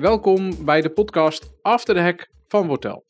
[0.00, 3.06] Welkom bij de podcast After the Hack van Wortel.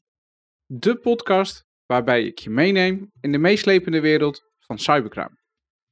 [0.67, 5.39] De podcast waarbij ik je meeneem in de meeslepende wereld van cybercrime.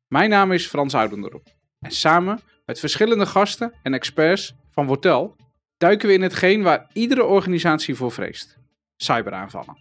[0.06, 1.42] Mijn naam is Frans Oudendorp
[1.80, 5.37] en samen met verschillende gasten en experts van Wortel
[5.77, 8.59] duiken we in hetgeen waar iedere organisatie voor vreest:
[8.96, 9.77] cyberaanvallen.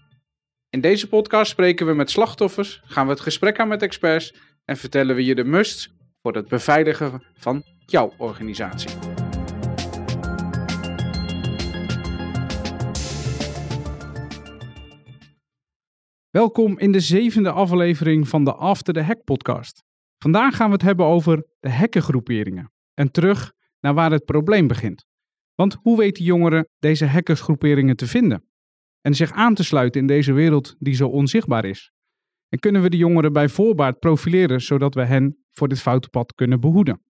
[0.69, 4.33] In deze podcast spreken we met slachtoffers, gaan we het gesprek aan met experts
[4.65, 5.89] en vertellen we je de musts
[6.21, 9.16] voor het beveiligen van jouw organisatie.
[16.31, 19.83] Welkom in de zevende aflevering van de After the Hack podcast.
[20.17, 25.05] Vandaag gaan we het hebben over de hackergroeperingen en terug naar waar het probleem begint.
[25.55, 28.47] Want hoe weten jongeren deze hackersgroeperingen te vinden
[29.01, 31.91] en zich aan te sluiten in deze wereld die zo onzichtbaar is?
[32.49, 36.33] En kunnen we de jongeren bij voorbaat profileren zodat we hen voor dit foute pad
[36.33, 37.01] kunnen behoeden?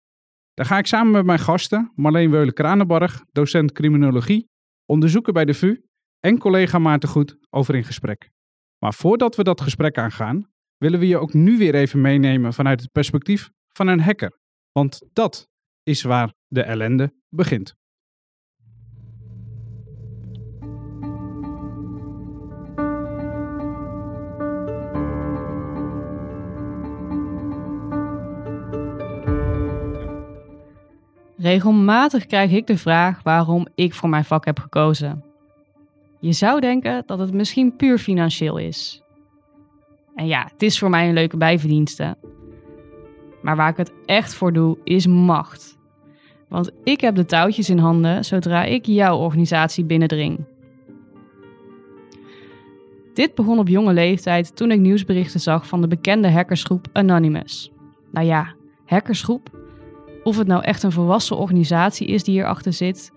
[0.54, 4.48] Daar ga ik samen met mijn gasten, Marleen Weulen-Kranenbarg, docent criminologie,
[4.84, 5.82] onderzoeker bij de VU
[6.20, 8.34] en collega Maarten Goed over in gesprek.
[8.78, 12.80] Maar voordat we dat gesprek aangaan, willen we je ook nu weer even meenemen vanuit
[12.80, 14.38] het perspectief van een hacker.
[14.72, 15.48] Want dat
[15.82, 17.76] is waar de ellende begint.
[31.38, 35.25] Regelmatig krijg ik de vraag waarom ik voor mijn vak heb gekozen.
[36.26, 39.02] Je zou denken dat het misschien puur financieel is.
[40.14, 42.16] En ja, het is voor mij een leuke bijverdienste.
[43.42, 45.78] Maar waar ik het echt voor doe, is macht.
[46.48, 50.44] Want ik heb de touwtjes in handen zodra ik jouw organisatie binnendring.
[53.14, 57.72] Dit begon op jonge leeftijd toen ik nieuwsberichten zag van de bekende hackersgroep Anonymous.
[58.12, 59.50] Nou ja, hackersgroep.
[60.22, 63.12] Of het nou echt een volwassen organisatie is die hierachter zit,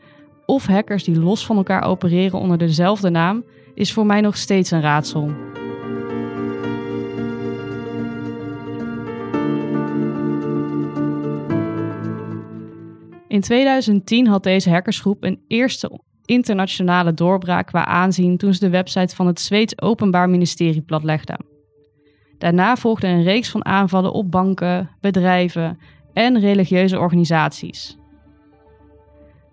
[0.50, 3.44] of hackers die los van elkaar opereren onder dezelfde naam,
[3.74, 5.32] is voor mij nog steeds een raadsel.
[13.28, 19.16] In 2010 had deze hackersgroep een eerste internationale doorbraak qua aanzien toen ze de website
[19.16, 21.46] van het Zweeds Openbaar Ministerie platlegden.
[22.38, 25.80] Daarna volgde een reeks van aanvallen op banken, bedrijven
[26.14, 27.99] en religieuze organisaties.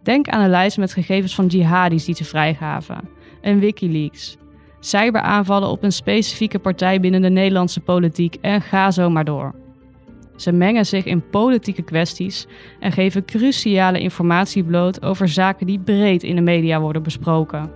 [0.06, 3.08] Denk aan een lijst met gegevens van jihadis die ze vrijgaven,
[3.40, 4.36] en Wikileaks,
[4.80, 9.54] cyberaanvallen op een specifieke partij binnen de Nederlandse politiek en ga zo maar door.
[10.36, 12.46] Ze mengen zich in politieke kwesties
[12.80, 17.70] en geven cruciale informatie bloot over zaken die breed in de media worden besproken.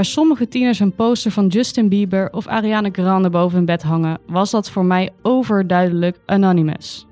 [0.00, 4.18] Waar sommige tieners een poster van Justin Bieber of Ariana Grande boven hun bed hangen,
[4.26, 7.06] was dat voor mij overduidelijk Anonymous.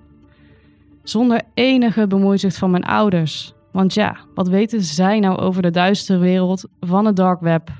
[1.02, 3.54] Zonder enige bemoeizicht van mijn ouders.
[3.72, 7.70] Want ja, wat weten zij nou over de duistere wereld van het dark web?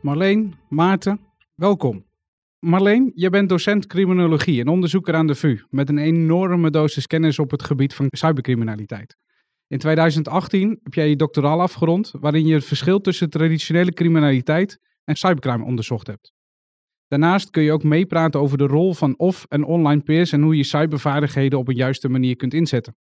[0.00, 1.20] Marleen, Maarten,
[1.54, 2.07] welkom.
[2.60, 7.38] Marleen, je bent docent criminologie en onderzoeker aan de VU met een enorme dosis kennis
[7.38, 9.16] op het gebied van cybercriminaliteit.
[9.66, 15.16] In 2018 heb jij je doctoraal afgerond waarin je het verschil tussen traditionele criminaliteit en
[15.16, 16.32] cybercrime onderzocht hebt.
[17.08, 20.56] Daarnaast kun je ook meepraten over de rol van off- en online peers en hoe
[20.56, 22.96] je cybervaardigheden op een juiste manier kunt inzetten.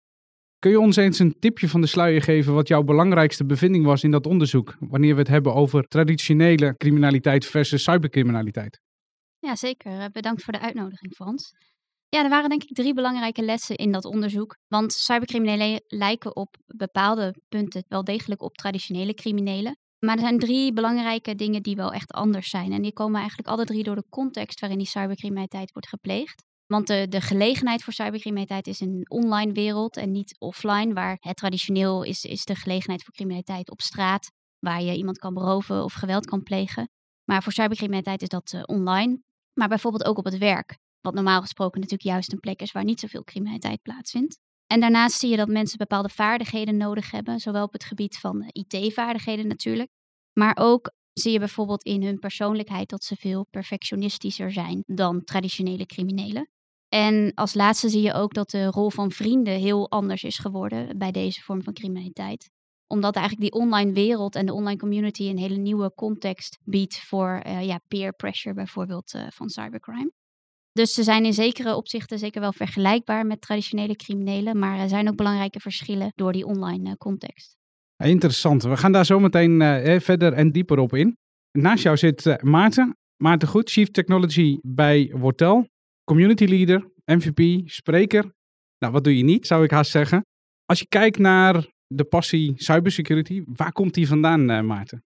[0.60, 4.04] Kun je ons eens een tipje van de sluier geven wat jouw belangrijkste bevinding was
[4.04, 8.85] in dat onderzoek, wanneer we het hebben over traditionele criminaliteit versus cybercriminaliteit?
[9.46, 10.00] Ja, zeker.
[10.00, 11.54] Eh, bedankt voor de uitnodiging, Frans.
[12.10, 14.58] Ja, er waren denk ik drie belangrijke lessen in dat onderzoek.
[14.68, 19.78] Want cybercriminelen lijken op bepaalde punten wel degelijk op traditionele criminelen.
[20.00, 22.72] Maar er zijn drie belangrijke dingen die wel echt anders zijn.
[22.72, 26.44] En die komen eigenlijk alle drie door de context waarin die cybercriminaliteit wordt gepleegd.
[26.66, 31.38] Want de, de gelegenheid voor cybercriminaliteit is een online wereld en niet offline, waar het
[31.38, 35.94] traditioneel is, is de gelegenheid voor criminaliteit op straat, waar je iemand kan beroven of
[35.94, 36.90] geweld kan plegen.
[37.26, 39.22] Maar voor cybercriminaliteit is dat uh, online,
[39.56, 42.84] maar bijvoorbeeld ook op het werk, wat normaal gesproken natuurlijk juist een plek is waar
[42.84, 44.40] niet zoveel criminaliteit plaatsvindt.
[44.68, 48.42] En daarnaast zie je dat mensen bepaalde vaardigheden nodig hebben, zowel op het gebied van
[48.42, 49.90] uh, IT-vaardigheden natuurlijk,
[50.34, 55.86] maar ook zie je bijvoorbeeld in hun persoonlijkheid dat ze veel perfectionistischer zijn dan traditionele
[55.86, 56.50] criminelen.
[56.90, 60.98] En als laatste zie je ook dat de rol van vrienden heel anders is geworden
[60.98, 62.50] bij deze vorm van criminaliteit.
[62.88, 67.42] Omdat eigenlijk die online wereld en de online community een hele nieuwe context biedt voor
[67.46, 70.12] uh, ja, peer pressure bijvoorbeeld uh, van cybercrime.
[70.72, 75.10] Dus ze zijn in zekere opzichten zeker wel vergelijkbaar met traditionele criminelen, maar er zijn
[75.10, 77.58] ook belangrijke verschillen door die online eh, context.
[77.98, 78.64] Interessant.
[78.64, 79.62] We gaan daar zo meteen
[80.02, 81.18] verder en dieper op in.
[81.52, 82.98] Naast jou zit Maarten.
[83.16, 85.68] Maarten Goed, Chief Technology bij Wortel.
[86.04, 88.34] Community Leader, MVP, spreker.
[88.78, 90.26] Nou, wat doe je niet, zou ik haast zeggen.
[90.66, 95.04] Als je kijkt naar de passie cybersecurity, waar komt die vandaan, uh, Maarten?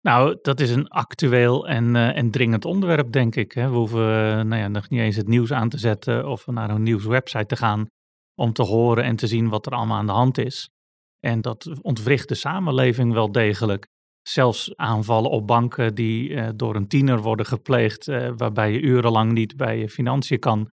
[0.00, 3.52] Nou, dat is een actueel en, uh, en dringend onderwerp, denk ik.
[3.52, 3.70] Hè.
[3.70, 6.70] We hoeven uh, nou ja, nog niet eens het nieuws aan te zetten of naar
[6.70, 7.86] een nieuwswebsite te gaan
[8.34, 10.70] om te horen en te zien wat er allemaal aan de hand is.
[11.18, 13.86] En dat ontwricht de samenleving wel degelijk.
[14.22, 19.78] Zelfs aanvallen op banken die door een tiener worden gepleegd, waarbij je urenlang niet bij
[19.78, 20.70] je financiën kan.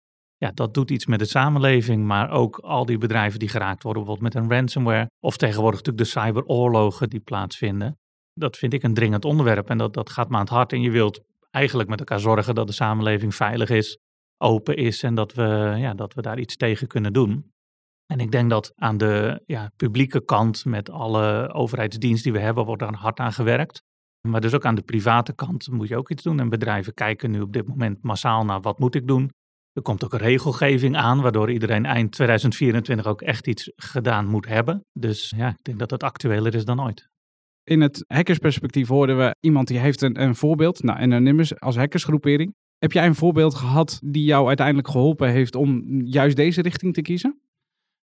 [0.41, 4.03] Ja, dat doet iets met de samenleving, maar ook al die bedrijven die geraakt worden,
[4.03, 5.09] bijvoorbeeld met een ransomware.
[5.19, 7.99] Of tegenwoordig natuurlijk de cyberoorlogen die plaatsvinden
[8.33, 10.73] dat vind ik een dringend onderwerp en dat, dat gaat me aan het hart.
[10.73, 11.21] En je wilt
[11.51, 13.99] eigenlijk met elkaar zorgen dat de samenleving veilig is,
[14.38, 17.51] open is en dat we, ja, dat we daar iets tegen kunnen doen.
[18.05, 22.65] En ik denk dat aan de ja, publieke kant met alle overheidsdiensten die we hebben,
[22.65, 23.81] wordt daar hard aan gewerkt.
[24.27, 26.39] Maar dus ook aan de private kant moet je ook iets doen.
[26.39, 29.31] En bedrijven kijken nu op dit moment massaal naar wat moet ik doen.
[29.73, 34.47] Er komt ook een regelgeving aan, waardoor iedereen eind 2024 ook echt iets gedaan moet
[34.47, 34.85] hebben.
[34.94, 37.09] Dus ja, ik denk dat het actueler is dan ooit
[37.63, 42.56] in het hackersperspectief hoorden we iemand die heeft een, een voorbeeld, nou, Anonymous als hackersgroepering.
[42.77, 47.01] Heb jij een voorbeeld gehad die jou uiteindelijk geholpen heeft om juist deze richting te
[47.01, 47.41] kiezen?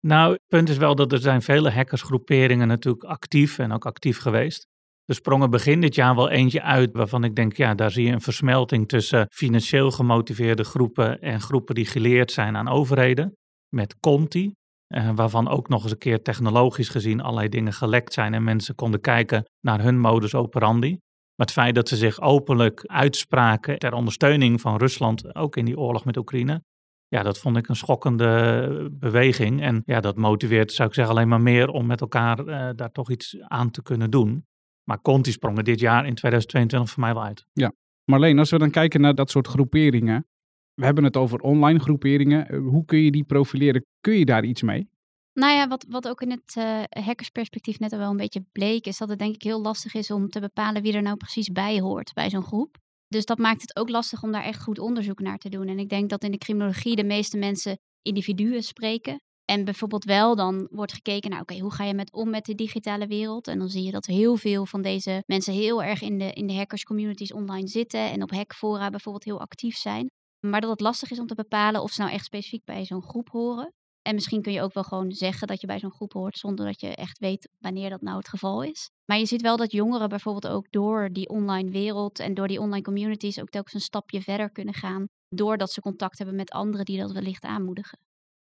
[0.00, 4.18] Nou, het punt is wel dat er zijn vele hackersgroeperingen natuurlijk actief en ook actief
[4.18, 4.66] geweest.
[5.04, 8.06] Er sprong er begin dit jaar wel eentje uit waarvan ik denk, ja, daar zie
[8.06, 13.36] je een versmelting tussen financieel gemotiveerde groepen en groepen die geleerd zijn aan overheden.
[13.68, 14.54] Met Conti,
[14.88, 18.74] uh, waarvan ook nog eens een keer technologisch gezien allerlei dingen gelekt zijn en mensen
[18.74, 20.88] konden kijken naar hun modus operandi.
[21.36, 25.78] Maar het feit dat ze zich openlijk uitspraken ter ondersteuning van Rusland, ook in die
[25.78, 26.62] oorlog met Oekraïne,
[27.08, 29.62] ja, dat vond ik een schokkende beweging.
[29.62, 32.92] En ja, dat motiveert, zou ik zeggen, alleen maar meer om met elkaar uh, daar
[32.92, 34.44] toch iets aan te kunnen doen.
[34.84, 37.46] Maar Conti sprongen dit jaar in 2022 voor mij wel uit.
[37.52, 37.72] Ja,
[38.04, 40.26] Marleen, als we dan kijken naar dat soort groeperingen,
[40.74, 42.48] we hebben het over online groeperingen.
[42.48, 43.84] Eh, hoe kun je die profileren?
[44.00, 44.88] Kun je daar iets mee?
[45.32, 48.86] Nou ja, wat, wat ook in het uh, hackersperspectief net al wel een beetje bleek,
[48.86, 51.48] is dat het denk ik heel lastig is om te bepalen wie er nou precies
[51.48, 52.76] bij hoort bij zo'n groep.
[53.08, 55.68] Dus dat maakt het ook lastig om daar echt goed onderzoek naar te doen.
[55.68, 59.20] En ik denk dat in de criminologie de meeste mensen individuen spreken.
[59.44, 62.54] En bijvoorbeeld wel dan wordt gekeken naar, oké, hoe ga je met om met de
[62.54, 63.48] digitale wereld?
[63.48, 66.46] En dan zie je dat heel veel van deze mensen heel erg in de, in
[66.46, 70.10] de hackers communities online zitten en op hackfora bijvoorbeeld heel actief zijn.
[70.40, 73.02] Maar dat het lastig is om te bepalen of ze nou echt specifiek bij zo'n
[73.02, 73.72] groep horen.
[74.02, 76.66] En misschien kun je ook wel gewoon zeggen dat je bij zo'n groep hoort zonder
[76.66, 78.90] dat je echt weet wanneer dat nou het geval is.
[79.04, 82.60] Maar je ziet wel dat jongeren bijvoorbeeld ook door die online wereld en door die
[82.60, 85.06] online communities ook telkens een stapje verder kunnen gaan.
[85.28, 87.98] Doordat ze contact hebben met anderen die dat wellicht aanmoedigen.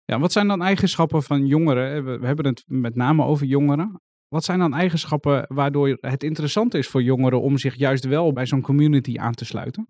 [0.04, 2.04] Ja, wat zijn dan eigenschappen van jongeren?
[2.20, 4.00] We hebben het met name over jongeren.
[4.28, 8.46] Wat zijn dan eigenschappen waardoor het interessant is voor jongeren om zich juist wel bij
[8.46, 9.88] zo'n community aan te sluiten?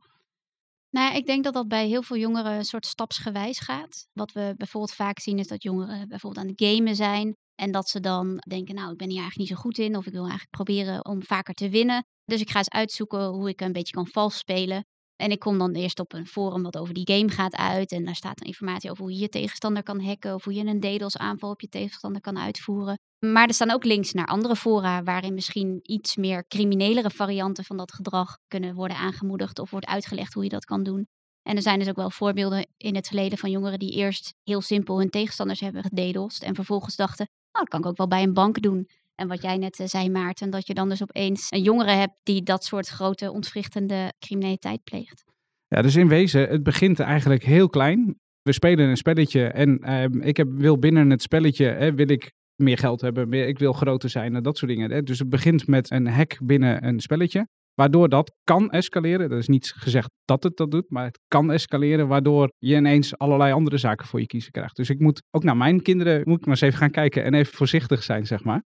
[0.90, 4.06] Nou ja, ik denk dat dat bij heel veel jongeren een soort stapsgewijs gaat.
[4.12, 7.36] Wat we bijvoorbeeld vaak zien is dat jongeren bijvoorbeeld aan het gamen zijn.
[7.54, 9.96] En dat ze dan denken, nou, ik ben hier eigenlijk niet zo goed in.
[9.96, 12.04] Of ik wil eigenlijk proberen om vaker te winnen.
[12.24, 14.84] Dus ik ga eens uitzoeken hoe ik een beetje kan vals spelen.
[15.16, 17.92] En ik kom dan eerst op een forum wat over die game gaat uit.
[17.92, 20.34] En daar staat informatie over hoe je je tegenstander kan hacken.
[20.34, 22.98] Of hoe je een DDoS aanval op je tegenstander kan uitvoeren.
[23.18, 27.76] Maar er staan ook links naar andere fora waarin misschien iets meer criminelere varianten van
[27.76, 29.58] dat gedrag kunnen worden aangemoedigd.
[29.58, 31.06] Of wordt uitgelegd hoe je dat kan doen.
[31.42, 34.60] En er zijn dus ook wel voorbeelden in het verleden van jongeren die eerst heel
[34.60, 36.42] simpel hun tegenstanders hebben gededost.
[36.42, 38.88] En vervolgens dachten, nou dat kan ik ook wel bij een bank doen.
[39.14, 42.14] En wat jij net uh, zei, Maarten, dat je dan dus opeens een jongere hebt
[42.22, 45.24] die dat soort grote ontwrichtende criminaliteit pleegt.
[45.66, 48.18] Ja, dus in wezen, het begint eigenlijk heel klein.
[48.42, 52.32] We spelen een spelletje en uh, ik heb, wil binnen het spelletje, hè, wil ik
[52.62, 54.90] meer geld hebben, meer, ik wil groter zijn en dat soort dingen.
[54.90, 55.02] Hè.
[55.02, 57.46] Dus het begint met een hack binnen een spelletje.
[57.74, 59.30] Waardoor dat kan escaleren.
[59.30, 62.08] Er is niet gezegd dat het dat doet, maar het kan escaleren.
[62.08, 64.76] Waardoor je ineens allerlei andere zaken voor je kiezen krijgt.
[64.76, 67.34] Dus ik moet ook naar mijn kinderen, moet ik maar eens even gaan kijken en
[67.34, 68.62] even voorzichtig zijn, zeg maar.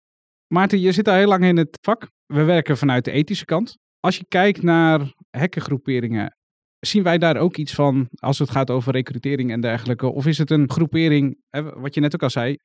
[0.52, 2.10] Maarten, je zit al heel lang in het vak.
[2.26, 3.76] We werken vanuit de ethische kant.
[4.00, 6.36] Als je kijkt naar hackergroeperingen,
[6.78, 10.12] zien wij daar ook iets van als het gaat over recrutering en dergelijke?
[10.12, 11.42] Of is het een groepering,
[11.76, 12.56] wat je net ook al zei,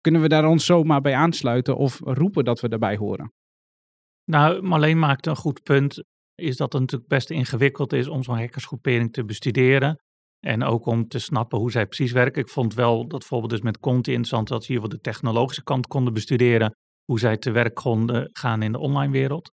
[0.00, 3.32] kunnen we daar ons zomaar bij aansluiten of roepen dat we daarbij horen?
[4.24, 6.04] Nou, Marleen maakt een goed punt.
[6.34, 10.00] Is dat het natuurlijk best ingewikkeld is om zo'n hackersgroepering te bestuderen.
[10.40, 12.42] En ook om te snappen hoe zij precies werken.
[12.42, 15.62] Ik vond wel dat bijvoorbeeld dus met Conti interessant dat ze hier wel de technologische
[15.62, 19.52] kant konden bestuderen hoe zij te werk konden gaan in de online wereld.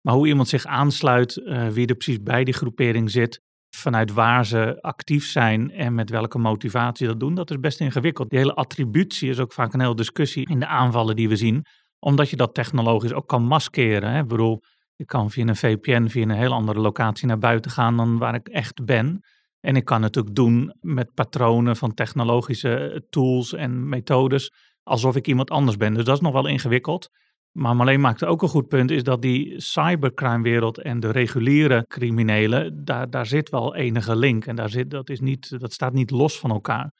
[0.00, 3.42] Maar hoe iemand zich aansluit, uh, wie er precies bij die groepering zit,
[3.76, 8.30] vanuit waar ze actief zijn en met welke motivatie dat doen, dat is best ingewikkeld.
[8.30, 11.64] Die hele attributie is ook vaak een hele discussie in de aanvallen die we zien,
[11.98, 14.10] omdat je dat technologisch ook kan maskeren.
[14.10, 14.20] Hè?
[14.20, 14.60] Ik bedoel,
[14.96, 18.34] ik kan via een VPN, via een heel andere locatie naar buiten gaan dan waar
[18.34, 19.20] ik echt ben.
[19.60, 24.52] En ik kan het ook doen met patronen van technologische tools en methodes,
[24.84, 25.94] alsof ik iemand anders ben.
[25.94, 27.10] Dus dat is nog wel ingewikkeld.
[27.52, 32.84] Maar Marleen maakte ook een goed punt, is dat die cybercrime-wereld en de reguliere criminelen,
[32.84, 34.46] daar, daar zit wel enige link.
[34.46, 36.92] En daar zit, dat, is niet, dat staat niet los van elkaar.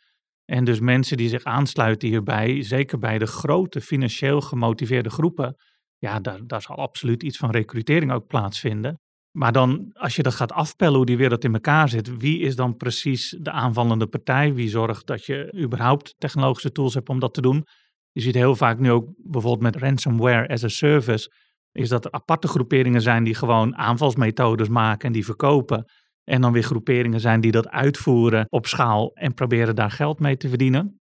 [0.44, 5.56] En dus mensen die zich aansluiten hierbij, zeker bij de grote financieel gemotiveerde groepen,
[5.98, 9.00] ja, daar, daar zal absoluut iets van recrutering ook plaatsvinden.
[9.36, 12.56] Maar dan, als je dat gaat afpellen hoe die wereld in elkaar zit, wie is
[12.56, 14.54] dan precies de aanvallende partij?
[14.54, 17.66] Wie zorgt dat je überhaupt technologische tools hebt om dat te doen?
[18.12, 21.32] Je ziet heel vaak nu ook bijvoorbeeld met ransomware as a service,
[21.72, 25.84] is dat er aparte groeperingen zijn die gewoon aanvalsmethodes maken en die verkopen.
[26.24, 30.36] En dan weer groeperingen zijn die dat uitvoeren op schaal en proberen daar geld mee
[30.36, 31.00] te verdienen.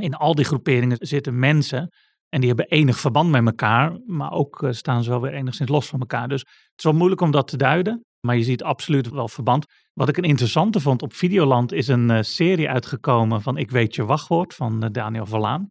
[0.00, 1.88] In al die groeperingen zitten mensen
[2.28, 5.70] en die hebben enig verband met elkaar, maar ook eh, staan ze wel weer enigszins
[5.70, 6.28] los van elkaar.
[6.28, 9.66] Dus het is wel moeilijk om dat te duiden, maar je ziet absoluut wel verband.
[9.92, 13.94] Wat ik een interessante vond op Videoland is een uh, serie uitgekomen van Ik weet
[13.94, 15.68] je wachtwoord van uh, Daniel Verlaan.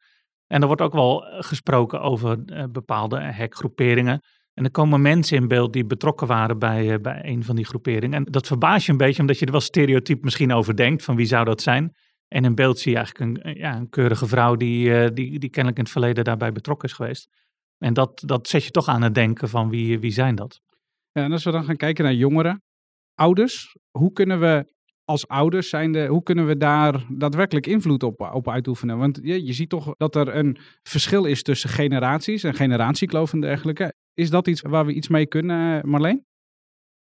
[0.48, 4.22] En er wordt ook wel gesproken over bepaalde hackgroeperingen.
[4.54, 8.14] En er komen mensen in beeld die betrokken waren bij, bij een van die groeperingen.
[8.14, 11.16] En dat verbaast je een beetje, omdat je er wel stereotyp misschien over denkt van
[11.16, 11.94] wie zou dat zijn.
[12.28, 15.50] En in beeld zie je eigenlijk een, ja, een keurige vrouw die, uh, die, die
[15.50, 17.30] kennelijk in het verleden daarbij betrokken is geweest.
[17.78, 20.62] En dat, dat zet je toch aan het denken van wie, wie zijn dat?
[21.12, 22.62] Ja, en als we dan gaan kijken naar jongeren,
[23.14, 28.50] ouders, hoe kunnen we als ouders zijnde, hoe kunnen we daar daadwerkelijk invloed op, op
[28.50, 28.98] uitoefenen?
[28.98, 33.42] Want je, je ziet toch dat er een verschil is tussen generaties en generatiekloof en
[33.42, 33.94] dergelijke.
[34.14, 36.26] Is dat iets waar we iets mee kunnen, Marleen?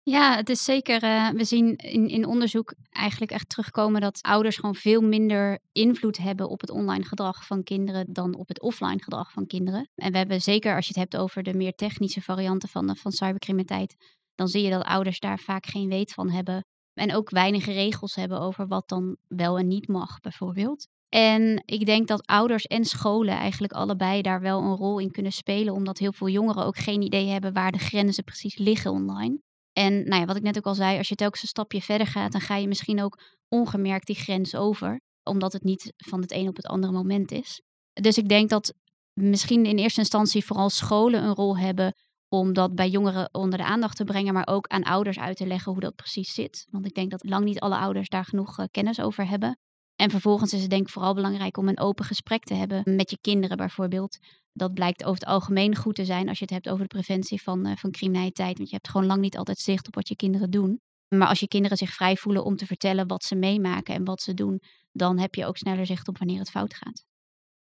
[0.07, 1.03] Ja, het is zeker.
[1.03, 6.17] Uh, we zien in, in onderzoek eigenlijk echt terugkomen dat ouders gewoon veel minder invloed
[6.17, 9.89] hebben op het online gedrag van kinderen dan op het offline gedrag van kinderen.
[9.95, 13.11] En we hebben zeker, als je het hebt over de meer technische varianten van, van
[13.11, 13.95] cybercriminaliteit,
[14.35, 16.65] dan zie je dat ouders daar vaak geen weet van hebben.
[16.93, 20.87] En ook weinige regels hebben over wat dan wel en niet mag, bijvoorbeeld.
[21.09, 25.31] En ik denk dat ouders en scholen eigenlijk allebei daar wel een rol in kunnen
[25.31, 29.43] spelen, omdat heel veel jongeren ook geen idee hebben waar de grenzen precies liggen online.
[29.77, 32.07] En nou ja, wat ik net ook al zei, als je telkens een stapje verder
[32.07, 36.31] gaat, dan ga je misschien ook ongemerkt die grens over, omdat het niet van het
[36.31, 37.61] een op het andere moment is.
[37.93, 38.73] Dus ik denk dat
[39.13, 41.93] misschien in eerste instantie vooral scholen een rol hebben
[42.27, 45.47] om dat bij jongeren onder de aandacht te brengen, maar ook aan ouders uit te
[45.47, 46.67] leggen hoe dat precies zit.
[46.71, 49.59] Want ik denk dat lang niet alle ouders daar genoeg uh, kennis over hebben.
[49.95, 53.09] En vervolgens is het denk ik vooral belangrijk om een open gesprek te hebben met
[53.09, 54.17] je kinderen bijvoorbeeld.
[54.53, 57.41] Dat blijkt over het algemeen goed te zijn als je het hebt over de preventie
[57.41, 58.57] van, uh, van criminaliteit.
[58.57, 60.81] Want je hebt gewoon lang niet altijd zicht op wat je kinderen doen.
[61.15, 64.21] Maar als je kinderen zich vrij voelen om te vertellen wat ze meemaken en wat
[64.21, 64.61] ze doen,
[64.91, 67.05] dan heb je ook sneller zicht op wanneer het fout gaat.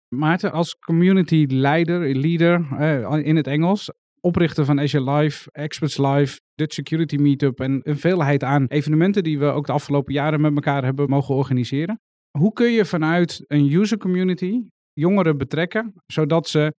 [0.08, 6.40] Maarten, als community leider, leader eh, in het Engels, oprichter van Azure Live, Experts Live,
[6.56, 10.56] Dutch Security Meetup en een veelheid aan evenementen die we ook de afgelopen jaren met
[10.56, 12.00] elkaar hebben mogen organiseren.
[12.38, 14.62] Hoe kun je vanuit een user community
[14.94, 16.74] jongeren betrekken, zodat ze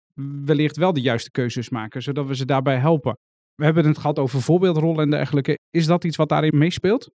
[0.45, 3.17] wellicht wel de juiste keuzes maken, zodat we ze daarbij helpen?
[3.55, 5.57] We hebben het gehad over voorbeeldrollen en dergelijke.
[5.69, 7.11] Is dat iets wat daarin meespeelt?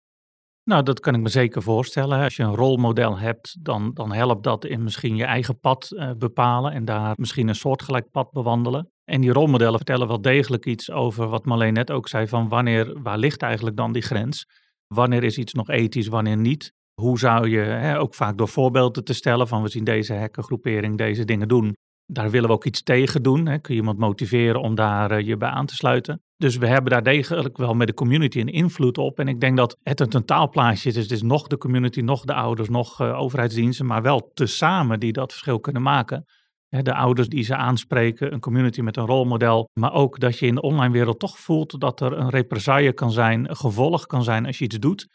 [0.63, 2.23] Nou, dat kan ik me zeker voorstellen.
[2.23, 6.11] Als je een rolmodel hebt, dan, dan helpt dat in misschien je eigen pad uh,
[6.17, 8.91] bepalen en daar misschien een soortgelijk pad bewandelen.
[9.03, 13.01] En die rolmodellen vertellen wel degelijk iets over wat Marleen net ook zei, van wanneer,
[13.01, 14.45] waar ligt eigenlijk dan die grens?
[14.87, 16.73] Wanneer is iets nog ethisch, wanneer niet?
[17.01, 20.97] Hoe zou je, hè, ook vaak door voorbeelden te stellen van we zien deze hackergroepering
[20.97, 21.75] deze dingen doen.
[22.05, 23.45] Daar willen we ook iets tegen doen.
[23.45, 23.59] Hè.
[23.59, 26.21] Kun je iemand motiveren om daar uh, je bij aan te sluiten?
[26.37, 29.19] Dus we hebben daar degelijk wel met de community een invloed op.
[29.19, 30.95] En ik denk dat het een totaalplaatje is.
[30.95, 34.99] Dus het is nog de community, nog de ouders, nog uh, overheidsdiensten, maar wel tezamen
[34.99, 36.25] die dat verschil kunnen maken.
[36.67, 39.69] De ouders die ze aanspreken, een community met een rolmodel.
[39.73, 43.11] Maar ook dat je in de online wereld toch voelt dat er een represaille kan
[43.11, 45.07] zijn, een gevolg kan zijn als je iets doet.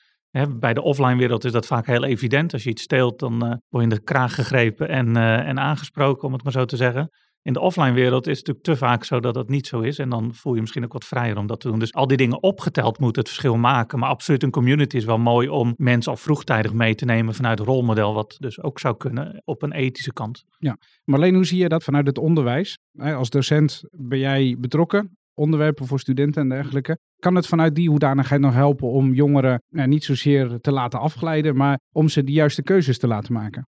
[0.59, 2.53] Bij de offline wereld is dat vaak heel evident.
[2.53, 5.59] Als je iets steelt, dan uh, word je in de kraag gegrepen en, uh, en
[5.59, 7.11] aangesproken, om het maar zo te zeggen.
[7.43, 9.99] In de offline wereld is het natuurlijk te vaak zo dat dat niet zo is.
[9.99, 11.79] En dan voel je misschien ook wat vrijer om dat te doen.
[11.79, 13.99] Dus al die dingen opgeteld moeten het verschil maken.
[13.99, 17.59] Maar absoluut een community is wel mooi om mensen al vroegtijdig mee te nemen vanuit
[17.59, 18.15] het rolmodel.
[18.15, 20.45] Wat dus ook zou kunnen op een ethische kant.
[20.59, 22.79] Ja, Marleen, hoe zie je dat vanuit het onderwijs?
[22.99, 26.99] Als docent ben jij betrokken onderwerpen voor studenten en dergelijke.
[27.17, 31.57] Kan het vanuit die hoedanigheid nog helpen om jongeren nou, niet zozeer te laten afglijden,
[31.57, 33.67] maar om ze de juiste keuzes te laten maken?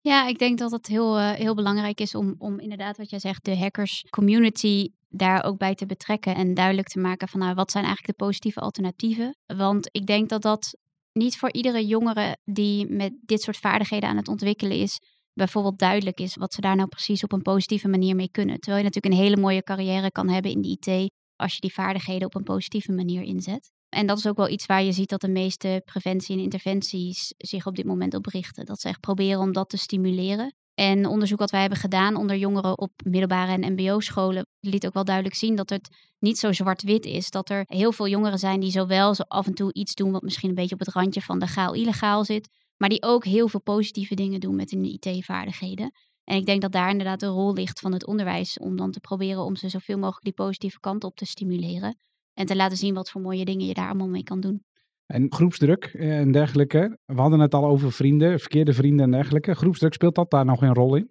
[0.00, 3.18] Ja, ik denk dat het heel, uh, heel belangrijk is om, om inderdaad wat jij
[3.18, 7.54] zegt, de hackers community daar ook bij te betrekken en duidelijk te maken van nou,
[7.54, 9.36] wat zijn eigenlijk de positieve alternatieven.
[9.46, 10.76] Want ik denk dat dat
[11.12, 15.00] niet voor iedere jongere die met dit soort vaardigheden aan het ontwikkelen is,
[15.36, 18.60] bijvoorbeeld duidelijk is wat ze daar nou precies op een positieve manier mee kunnen.
[18.60, 21.72] Terwijl je natuurlijk een hele mooie carrière kan hebben in de IT als je die
[21.72, 23.70] vaardigheden op een positieve manier inzet.
[23.88, 27.34] En dat is ook wel iets waar je ziet dat de meeste preventie en interventies
[27.36, 28.64] zich op dit moment op richten.
[28.64, 30.54] Dat ze echt proberen om dat te stimuleren.
[30.74, 35.04] En onderzoek wat wij hebben gedaan onder jongeren op middelbare en mbo-scholen liet ook wel
[35.04, 35.88] duidelijk zien dat het
[36.18, 37.30] niet zo zwart-wit is.
[37.30, 40.22] Dat er heel veel jongeren zijn die zowel zo af en toe iets doen wat
[40.22, 44.14] misschien een beetje op het randje van legaal-illegaal zit, maar die ook heel veel positieve
[44.14, 45.92] dingen doen met hun IT-vaardigheden.
[46.24, 49.00] En ik denk dat daar inderdaad de rol ligt van het onderwijs om dan te
[49.00, 51.96] proberen om ze zoveel mogelijk die positieve kant op te stimuleren.
[52.34, 54.64] En te laten zien wat voor mooie dingen je daar allemaal mee kan doen.
[55.06, 56.98] En groepsdruk en dergelijke.
[57.04, 59.54] We hadden het al over vrienden, verkeerde vrienden en dergelijke.
[59.54, 61.10] Groepsdruk speelt dat daar nog een rol in?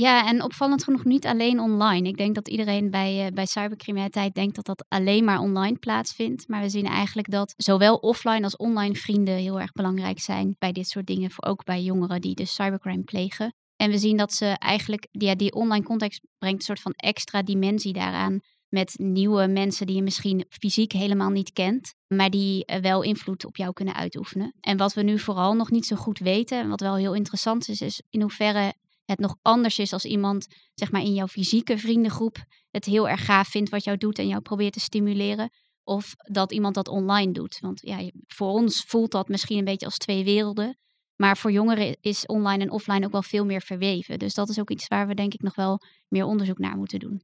[0.00, 2.08] Ja, en opvallend genoeg niet alleen online.
[2.08, 6.48] Ik denk dat iedereen bij, uh, bij cybercriminaliteit denkt dat dat alleen maar online plaatsvindt.
[6.48, 10.72] Maar we zien eigenlijk dat zowel offline als online vrienden heel erg belangrijk zijn bij
[10.72, 11.30] dit soort dingen.
[11.36, 13.54] Ook bij jongeren die dus cybercrime plegen.
[13.76, 17.42] En we zien dat ze eigenlijk, ja, die online context brengt een soort van extra
[17.42, 22.80] dimensie daaraan met nieuwe mensen die je misschien fysiek helemaal niet kent, maar die eh,
[22.80, 24.54] wel invloed op jou kunnen uitoefenen.
[24.60, 27.68] En wat we nu vooral nog niet zo goed weten, en wat wel heel interessant
[27.68, 28.74] is, is in hoeverre
[29.08, 32.36] het nog anders is als iemand, zeg maar in jouw fysieke vriendengroep,
[32.70, 35.50] het heel erg gaaf vindt wat jou doet en jou probeert te stimuleren.
[35.84, 37.58] Of dat iemand dat online doet.
[37.60, 40.78] Want ja, voor ons voelt dat misschien een beetje als twee werelden.
[41.16, 44.18] Maar voor jongeren is online en offline ook wel veel meer verweven.
[44.18, 46.98] Dus dat is ook iets waar we denk ik nog wel meer onderzoek naar moeten
[46.98, 47.22] doen.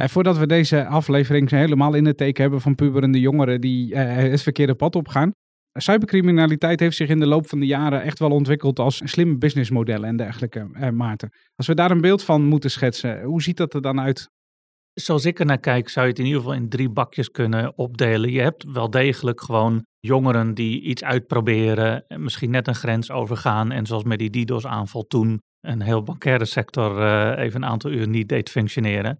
[0.00, 4.30] En voordat we deze aflevering helemaal in het teken hebben van puberende jongeren die eh,
[4.30, 5.32] het verkeerde pad opgaan.
[5.72, 10.08] Cybercriminaliteit heeft zich in de loop van de jaren echt wel ontwikkeld als slimme businessmodellen
[10.08, 11.32] en dergelijke, eh, Maarten.
[11.54, 14.30] Als we daar een beeld van moeten schetsen, hoe ziet dat er dan uit?
[14.92, 17.78] Zoals ik er naar kijk, zou je het in ieder geval in drie bakjes kunnen
[17.78, 18.30] opdelen.
[18.30, 23.86] Je hebt wel degelijk gewoon jongeren die iets uitproberen, misschien net een grens overgaan en
[23.86, 28.28] zoals met die DDoS-aanval toen een heel bankaire sector uh, even een aantal uur niet
[28.28, 29.18] deed functioneren.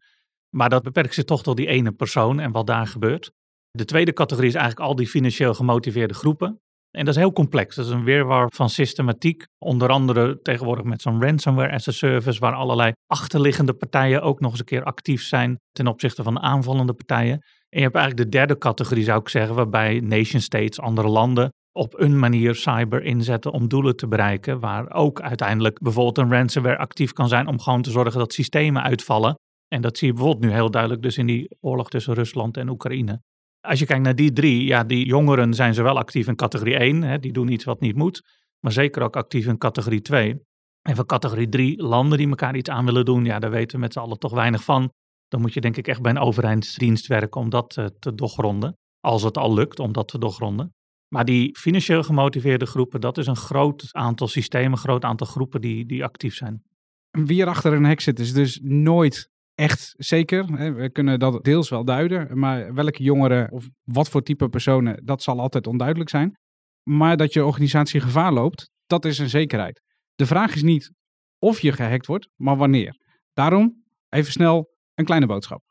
[0.57, 3.31] Maar dat beperkt zich toch tot die ene persoon en wat daar gebeurt.
[3.71, 6.61] De tweede categorie is eigenlijk al die financieel gemotiveerde groepen.
[6.91, 7.77] En dat is heel complex.
[7.77, 9.47] Dat is een weerwar van systematiek.
[9.59, 14.51] Onder andere tegenwoordig met zo'n ransomware as a service, waar allerlei achterliggende partijen ook nog
[14.51, 17.39] eens een keer actief zijn ten opzichte van de aanvallende partijen.
[17.69, 21.49] En je hebt eigenlijk de derde categorie, zou ik zeggen, waarbij nation states, andere landen,
[21.73, 24.61] op een manier cyber inzetten om doelen te bereiken.
[24.61, 28.83] Waar ook uiteindelijk bijvoorbeeld een ransomware actief kan zijn om gewoon te zorgen dat systemen
[28.83, 29.35] uitvallen.
[29.69, 32.69] En dat zie je bijvoorbeeld nu heel duidelijk dus in die oorlog tussen Rusland en
[32.69, 33.21] Oekraïne.
[33.61, 37.03] Als je kijkt naar die drie, ja, die jongeren zijn zowel actief in categorie 1,
[37.03, 38.23] hè, die doen iets wat niet moet,
[38.61, 40.49] maar zeker ook actief in categorie 2.
[40.83, 43.83] En van categorie 3, landen die elkaar iets aan willen doen, ja, daar weten we
[43.83, 44.92] met z'n allen toch weinig van.
[45.29, 48.77] Dan moet je denk ik echt bij een overheidsdienst werken om dat uh, te doorgronden.
[49.01, 50.75] Als het al lukt om dat te doorgronden.
[51.09, 55.61] Maar die financieel gemotiveerde groepen, dat is een groot aantal systemen, een groot aantal groepen
[55.61, 56.62] die, die actief zijn.
[57.11, 59.30] Wie er achter een hek zit, is dus nooit
[59.61, 60.46] echt zeker.
[60.75, 62.38] We kunnen dat deels wel duiden.
[62.38, 66.38] Maar welke jongeren of wat voor type personen, dat zal altijd onduidelijk zijn.
[66.83, 69.83] Maar dat je organisatie gevaar loopt, dat is een zekerheid.
[70.14, 70.92] De vraag is niet
[71.38, 72.96] of je gehackt wordt, maar wanneer.
[73.33, 75.62] Daarom even snel een kleine boodschap.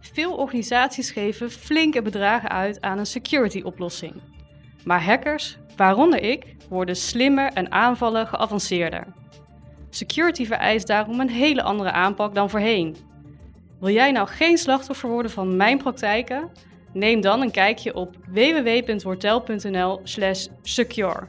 [0.00, 4.14] Veel organisaties geven flinke bedragen uit aan een security oplossing.
[4.84, 9.06] Maar hackers waaronder ik, worden slimmer en aanvallen geavanceerder.
[9.90, 12.96] Security vereist daarom een hele andere aanpak dan voorheen.
[13.80, 16.50] Wil jij nou geen slachtoffer worden van mijn praktijken?
[16.92, 21.28] Neem dan een kijkje op www.wortel.nl/secure.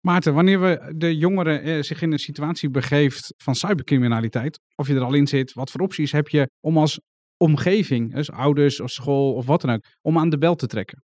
[0.00, 4.94] Maarten, wanneer we de jongeren eh, zich in een situatie begeeft van cybercriminaliteit, of je
[4.94, 7.00] er al in zit, wat voor opties heb je om als
[7.40, 11.04] omgeving, dus ouders of school of wat dan ook, om aan de bel te trekken?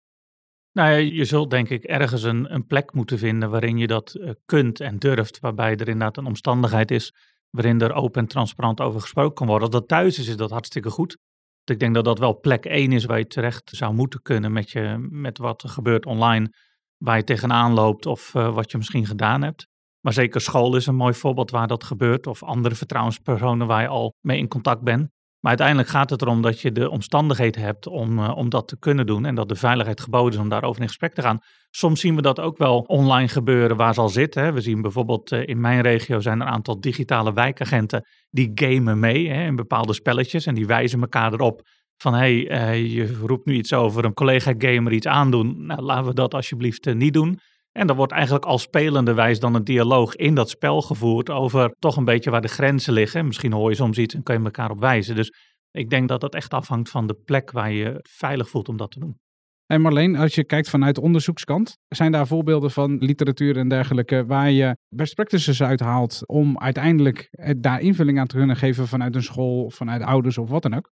[0.72, 4.14] Nou ja, je zult denk ik ergens een, een plek moeten vinden waarin je dat
[4.14, 7.12] uh, kunt en durft, waarbij er inderdaad een omstandigheid is
[7.50, 9.66] waarin er open en transparant over gesproken kan worden.
[9.66, 11.18] Als dat thuis is, is dat hartstikke goed.
[11.64, 14.70] Ik denk dat dat wel plek één is waar je terecht zou moeten kunnen met,
[14.70, 16.54] je, met wat er gebeurt online,
[16.96, 19.66] waar je tegenaan loopt of uh, wat je misschien gedaan hebt.
[20.00, 23.88] Maar zeker school is een mooi voorbeeld waar dat gebeurt, of andere vertrouwenspersonen waar je
[23.88, 25.10] al mee in contact bent.
[25.40, 28.78] Maar uiteindelijk gaat het erom dat je de omstandigheden hebt om, uh, om dat te
[28.78, 29.24] kunnen doen.
[29.24, 31.38] En dat de veiligheid geboden is om daarover in gesprek te gaan.
[31.70, 34.42] Soms zien we dat ook wel online gebeuren waar ze al zitten.
[34.42, 34.52] Hè.
[34.52, 38.98] We zien bijvoorbeeld uh, in mijn regio zijn er een aantal digitale wijkagenten die gamen
[38.98, 40.46] mee hè, in bepaalde spelletjes.
[40.46, 41.62] En die wijzen elkaar erop
[41.96, 45.66] van hé, hey, uh, je roept nu iets over een collega gamer iets aandoen.
[45.66, 47.38] Nou, laten we dat alsjeblieft niet doen.
[47.72, 51.74] En dan wordt eigenlijk al spelende wijs dan een dialoog in dat spel gevoerd over
[51.78, 53.26] toch een beetje waar de grenzen liggen.
[53.26, 55.14] Misschien hoor je soms iets en kan je elkaar op wijzen.
[55.14, 55.32] Dus
[55.70, 58.90] ik denk dat dat echt afhangt van de plek waar je veilig voelt om dat
[58.90, 59.18] te doen.
[59.66, 64.24] En Marleen, als je kijkt vanuit de onderzoekskant, zijn daar voorbeelden van literatuur en dergelijke
[64.26, 69.22] waar je best practices uithaalt om uiteindelijk daar invulling aan te kunnen geven vanuit een
[69.22, 70.92] school of vanuit ouders of wat dan ook?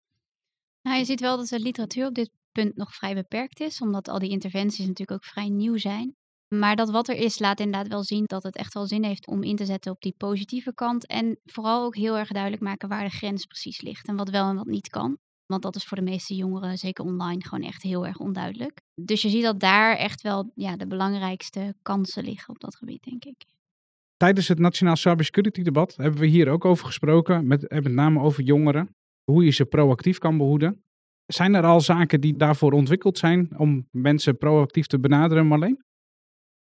[0.82, 4.08] Nou, je ziet wel dat de literatuur op dit punt nog vrij beperkt is, omdat
[4.08, 6.16] al die interventies natuurlijk ook vrij nieuw zijn.
[6.56, 9.28] Maar dat wat er is, laat inderdaad wel zien dat het echt wel zin heeft
[9.28, 11.08] om in te zetten op die positieve kant.
[11.08, 14.50] En vooral ook heel erg duidelijk maken waar de grens precies ligt en wat wel
[14.50, 15.18] en wat niet kan.
[15.46, 18.82] Want dat is voor de meeste jongeren, zeker online, gewoon echt heel erg onduidelijk.
[19.02, 23.04] Dus je ziet dat daar echt wel ja, de belangrijkste kansen liggen op dat gebied,
[23.04, 23.46] denk ik.
[24.18, 28.44] Tijdens het Nationaal Cybersecurity debat hebben we hier ook over gesproken, met, met name over
[28.44, 28.96] jongeren.
[29.32, 30.84] Hoe je ze proactief kan behoeden.
[31.26, 35.84] Zijn er al zaken die daarvoor ontwikkeld zijn om mensen proactief te benaderen, Marleen?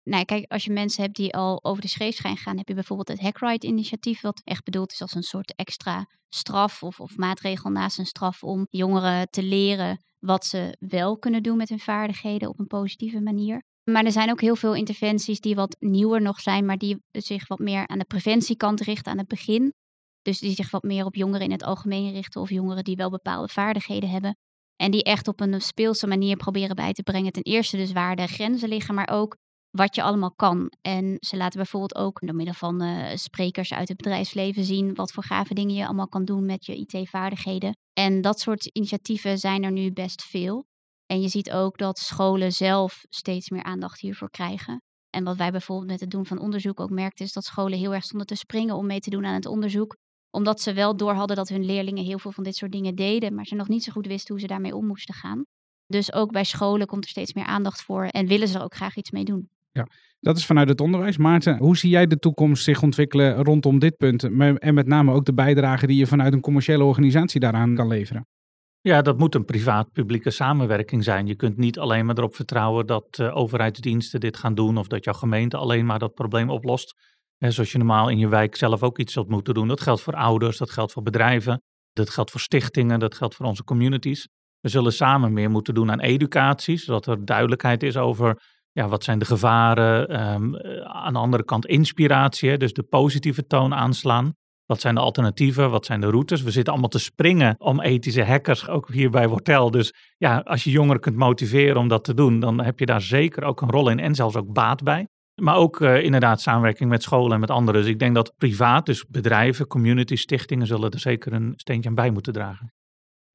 [0.07, 3.07] Nou, kijk, als je mensen hebt die al over de schreefschijn gaan, heb je bijvoorbeeld
[3.07, 7.99] het Hackride-initiatief, wat echt bedoeld is als een soort extra straf of, of maatregel naast
[7.99, 12.59] een straf om jongeren te leren wat ze wel kunnen doen met hun vaardigheden op
[12.59, 13.63] een positieve manier.
[13.83, 17.47] Maar er zijn ook heel veel interventies die wat nieuwer nog zijn, maar die zich
[17.47, 19.73] wat meer aan de preventiekant richten aan het begin.
[20.21, 23.09] Dus die zich wat meer op jongeren in het algemeen richten of jongeren die wel
[23.09, 24.37] bepaalde vaardigheden hebben.
[24.75, 27.31] En die echt op een speelse manier proberen bij te brengen.
[27.31, 29.37] Ten eerste dus waar de grenzen liggen, maar ook
[29.77, 30.71] wat je allemaal kan.
[30.81, 35.11] En ze laten bijvoorbeeld ook door middel van uh, sprekers uit het bedrijfsleven zien wat
[35.11, 37.77] voor gave dingen je allemaal kan doen met je IT-vaardigheden.
[37.93, 40.65] En dat soort initiatieven zijn er nu best veel.
[41.05, 44.81] En je ziet ook dat scholen zelf steeds meer aandacht hiervoor krijgen.
[45.09, 47.93] En wat wij bijvoorbeeld met het doen van onderzoek ook merkten, is dat scholen heel
[47.93, 49.97] erg stonden te springen om mee te doen aan het onderzoek.
[50.29, 53.35] Omdat ze wel door hadden dat hun leerlingen heel veel van dit soort dingen deden,
[53.35, 55.43] maar ze nog niet zo goed wisten hoe ze daarmee om moesten gaan.
[55.85, 58.75] Dus ook bij scholen komt er steeds meer aandacht voor en willen ze er ook
[58.75, 59.49] graag iets mee doen.
[59.77, 59.87] Ja,
[60.19, 61.17] dat is vanuit het onderwijs.
[61.17, 64.23] Maarten, hoe zie jij de toekomst zich ontwikkelen rondom dit punt?
[64.59, 68.25] En met name ook de bijdrage die je vanuit een commerciële organisatie daaraan kan leveren.
[68.81, 71.27] Ja, dat moet een privaat-publieke samenwerking zijn.
[71.27, 75.03] Je kunt niet alleen maar erop vertrouwen dat uh, overheidsdiensten dit gaan doen of dat
[75.03, 76.93] jouw gemeente alleen maar dat probleem oplost.
[77.37, 79.67] En zoals je normaal in je wijk zelf ook iets zult moeten doen.
[79.67, 81.61] Dat geldt voor ouders, dat geldt voor bedrijven,
[81.93, 84.27] dat geldt voor stichtingen, dat geldt voor onze communities.
[84.59, 88.41] We zullen samen meer moeten doen aan educatie, zodat er duidelijkheid is over
[88.77, 90.21] ja, wat zijn de gevaren?
[90.33, 94.33] Um, aan de andere kant inspiratie, dus de positieve toon aanslaan.
[94.65, 95.69] Wat zijn de alternatieven?
[95.69, 96.41] Wat zijn de routes?
[96.41, 99.71] We zitten allemaal te springen om ethische hackers, ook hier bij Wortel.
[99.71, 103.01] Dus ja, als je jongeren kunt motiveren om dat te doen, dan heb je daar
[103.01, 105.07] zeker ook een rol in en zelfs ook baat bij.
[105.41, 107.81] Maar ook uh, inderdaad samenwerking met scholen en met anderen.
[107.81, 111.95] Dus ik denk dat privaat, dus bedrijven, community, stichtingen, zullen er zeker een steentje aan
[111.95, 112.73] bij moeten dragen.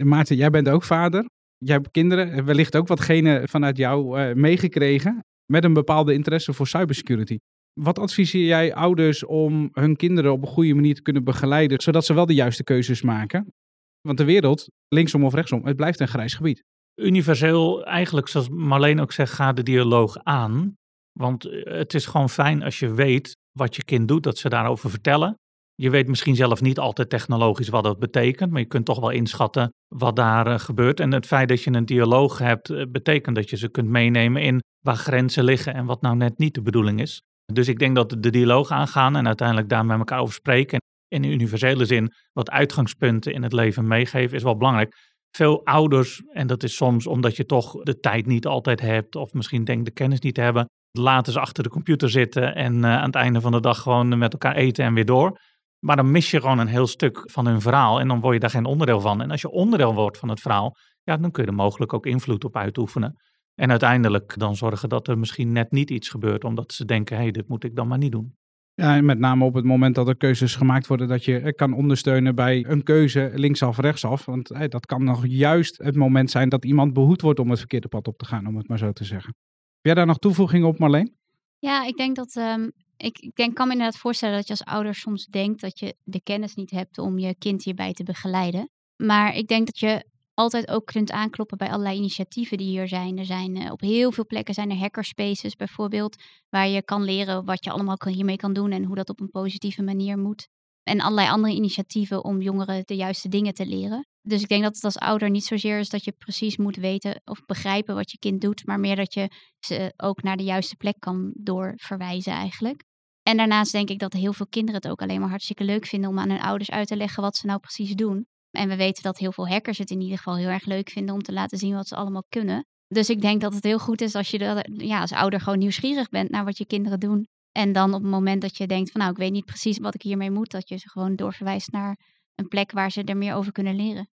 [0.05, 1.25] Maarten, jij bent ook vader.
[1.57, 6.53] Jij hebt kinderen, wellicht ook wat genen vanuit jou uh, meegekregen met een bepaalde interesse
[6.53, 7.37] voor cybersecurity.
[7.81, 12.05] Wat adviseer jij ouders om hun kinderen op een goede manier te kunnen begeleiden, zodat
[12.05, 13.53] ze wel de juiste keuzes maken?
[14.01, 16.63] Want de wereld, linksom of rechtsom, het blijft een grijs gebied.
[16.95, 20.75] Universeel, eigenlijk zoals Marleen ook zegt, gaat de dialoog aan.
[21.13, 24.49] Want eh, het is gewoon fijn als je weet wat je kind doet, dat ze
[24.49, 25.37] daarover vertellen.
[25.83, 29.11] Je weet misschien zelf niet altijd technologisch wat dat betekent, maar je kunt toch wel
[29.11, 31.01] inschatten wat daar uh, gebeurt.
[31.01, 34.43] En het feit dat je een dialoog hebt, uh, betekent dat je ze kunt meenemen
[34.43, 37.23] in waar grenzen liggen en wat nou net niet de bedoeling is.
[37.53, 40.81] Dus ik denk dat de dialoog aangaan en uiteindelijk daar met elkaar over spreken.
[41.09, 44.95] En in universele zin wat uitgangspunten in het leven meegeven is wel belangrijk.
[45.37, 49.33] Veel ouders, en dat is soms omdat je toch de tijd niet altijd hebt of
[49.33, 52.85] misschien denkt de kennis niet te hebben, laten ze achter de computer zitten en uh,
[52.85, 55.39] aan het einde van de dag gewoon met elkaar eten en weer door.
[55.85, 58.41] Maar dan mis je gewoon een heel stuk van hun verhaal en dan word je
[58.41, 59.23] daar geen onderdeel van.
[59.23, 62.07] En als je onderdeel wordt van het verhaal, ja, dan kun je er mogelijk ook
[62.07, 63.17] invloed op uitoefenen.
[63.55, 67.23] En uiteindelijk dan zorgen dat er misschien net niet iets gebeurt, omdat ze denken, hé,
[67.23, 68.37] hey, dit moet ik dan maar niet doen.
[68.75, 71.53] Ja, en met name op het moment dat er keuzes gemaakt worden, dat je eh,
[71.53, 74.25] kan ondersteunen bij een keuze linksaf, rechtsaf.
[74.25, 77.59] Want hey, dat kan nog juist het moment zijn dat iemand behoed wordt om het
[77.59, 79.35] verkeerde pad op te gaan, om het maar zo te zeggen.
[79.75, 81.17] Heb jij daar nog toevoegingen op, Marleen?
[81.59, 84.65] Ja, ik denk dat um, ik, ik denk, kan me inderdaad voorstellen dat je als
[84.65, 88.71] ouder soms denkt dat je de kennis niet hebt om je kind hierbij te begeleiden.
[88.97, 93.19] Maar ik denk dat je altijd ook kunt aankloppen bij allerlei initiatieven die hier zijn.
[93.19, 97.45] Er zijn uh, op heel veel plekken zijn er hackerspaces bijvoorbeeld, waar je kan leren
[97.45, 100.49] wat je allemaal hiermee kan doen en hoe dat op een positieve manier moet.
[100.83, 104.07] En allerlei andere initiatieven om jongeren de juiste dingen te leren.
[104.23, 107.21] Dus ik denk dat het als ouder niet zozeer is dat je precies moet weten
[107.25, 110.77] of begrijpen wat je kind doet, maar meer dat je ze ook naar de juiste
[110.77, 112.85] plek kan doorverwijzen eigenlijk.
[113.23, 116.11] En daarnaast denk ik dat heel veel kinderen het ook alleen maar hartstikke leuk vinden
[116.11, 118.27] om aan hun ouders uit te leggen wat ze nou precies doen.
[118.51, 121.15] En we weten dat heel veel hackers het in ieder geval heel erg leuk vinden
[121.15, 122.67] om te laten zien wat ze allemaal kunnen.
[122.89, 126.09] Dus ik denk dat het heel goed is als je ja, als ouder gewoon nieuwsgierig
[126.09, 127.29] bent naar wat je kinderen doen.
[127.53, 129.95] En dan op het moment dat je denkt van nou, ik weet niet precies wat
[129.95, 131.99] ik hiermee moet, dat je ze gewoon doorverwijst naar
[132.35, 134.09] een plek waar ze er meer over kunnen leren.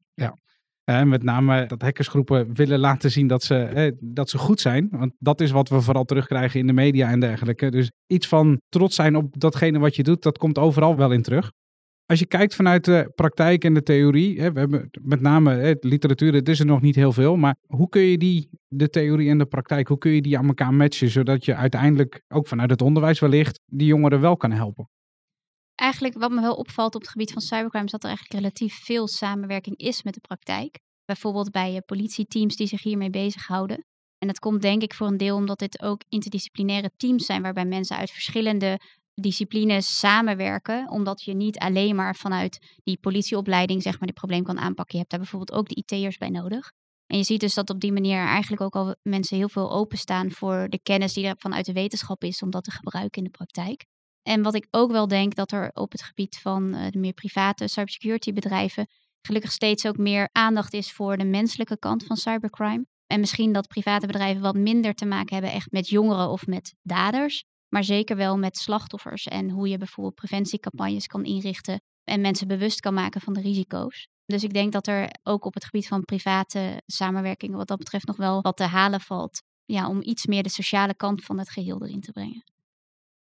[0.90, 4.88] En met name dat hackersgroepen willen laten zien dat ze, eh, dat ze goed zijn.
[4.92, 7.72] Want dat is wat we vooral terugkrijgen in de media en dergelijke.
[7.72, 11.22] Dus iets van trots zijn op datgene wat je doet, dat komt overal wel in
[11.22, 11.52] terug.
[12.06, 16.50] Als je kijkt vanuit de praktijk en de theorie, we hebben met name literatuur, het
[16.50, 17.36] is er nog niet heel veel.
[17.36, 20.48] Maar hoe kun je die, de theorie en de praktijk, hoe kun je die aan
[20.48, 24.90] elkaar matchen, zodat je uiteindelijk ook vanuit het onderwijs wellicht die jongeren wel kan helpen?
[25.80, 28.76] Eigenlijk wat me wel opvalt op het gebied van cybercrime is dat er eigenlijk relatief
[28.84, 30.80] veel samenwerking is met de praktijk.
[31.06, 33.86] Bijvoorbeeld bij uh, politieteams die zich hiermee bezighouden.
[34.18, 37.66] En dat komt denk ik voor een deel omdat dit ook interdisciplinaire teams zijn waarbij
[37.66, 38.80] mensen uit verschillende
[39.14, 44.60] disciplines samenwerken, omdat je niet alleen maar vanuit die politieopleiding zeg maar dit probleem kan
[44.60, 44.94] aanpakken.
[44.94, 46.72] Je hebt daar bijvoorbeeld ook de IT'ers bij nodig.
[47.08, 50.32] En je ziet dus dat op die manier eigenlijk ook al mensen heel veel openstaan
[50.32, 53.38] voor de kennis die er vanuit de wetenschap is om dat te gebruiken in de
[53.38, 53.86] praktijk.
[54.30, 57.14] En wat ik ook wel denk dat er op het gebied van uh, de meer
[57.14, 58.88] private cybersecurity bedrijven
[59.22, 62.86] gelukkig steeds ook meer aandacht is voor de menselijke kant van cybercrime.
[63.08, 66.76] En misschien dat private bedrijven wat minder te maken hebben echt met jongeren of met
[66.82, 72.48] daders, maar zeker wel met slachtoffers en hoe je bijvoorbeeld preventiecampagnes kan inrichten en mensen
[72.48, 74.08] bewust kan maken van de risico's.
[74.26, 78.08] Dus ik denk dat er ook op het gebied van private samenwerkingen wat dat betreft
[78.08, 79.42] nog wel wat te halen valt.
[79.66, 82.44] Ja, om iets meer de sociale kant van het geheel erin te brengen.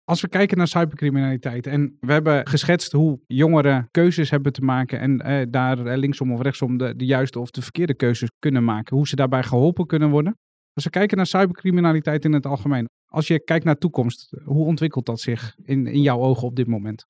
[0.04, 5.00] Als we kijken naar cybercriminaliteit en we hebben geschetst hoe jongeren keuzes hebben te maken
[5.00, 8.64] en eh, daar eh, linksom of rechtsom de, de juiste of de verkeerde keuzes kunnen
[8.64, 10.38] maken, hoe ze daarbij geholpen kunnen worden.
[10.72, 15.06] Als we kijken naar cybercriminaliteit in het algemeen, als je kijkt naar toekomst, hoe ontwikkelt
[15.06, 17.06] dat zich in, in jouw ogen op dit moment?